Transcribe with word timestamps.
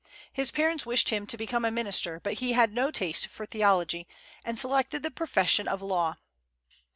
His 0.33 0.49
parents 0.49 0.83
wished 0.83 1.09
him 1.09 1.27
to 1.27 1.37
become 1.37 1.63
a 1.63 1.69
minister, 1.69 2.19
but 2.19 2.39
he 2.39 2.53
had 2.53 2.73
no 2.73 2.89
taste 2.89 3.27
for 3.27 3.45
theology, 3.45 4.07
and 4.43 4.57
selected 4.57 5.03
the 5.03 5.11
profession 5.11 5.67
of 5.67 5.79
law. 5.83 6.15